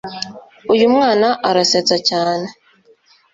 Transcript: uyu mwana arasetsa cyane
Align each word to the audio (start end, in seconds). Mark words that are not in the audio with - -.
uyu 0.73 0.85
mwana 0.93 1.27
arasetsa 1.49 1.97
cyane 2.09 2.47